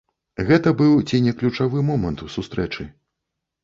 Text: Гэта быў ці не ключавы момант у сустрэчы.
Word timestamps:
Гэта 0.47 0.73
быў 0.79 0.95
ці 1.07 1.21
не 1.27 1.35
ключавы 1.43 1.87
момант 1.93 2.19
у 2.31 2.35
сустрэчы. 2.41 2.93